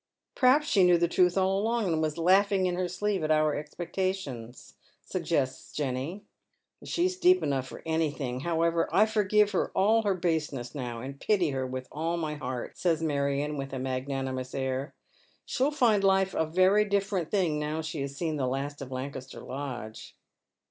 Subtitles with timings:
[0.35, 3.53] "Perhaps she knew the truth all along, and was laughing in her sleeve at our
[3.55, 4.73] expectations,"
[5.05, 6.23] suggests Jenny."
[6.83, 11.51] She's deep enough for anything, However, I forgive her all her baseness now, and pity
[11.51, 14.95] her with all my heart," says Marion, with a magnanimous air."
[15.47, 19.41] Slie'U find life a very diflieront thing now she has seen the last of Lancaster
[19.41, 20.15] Lodge."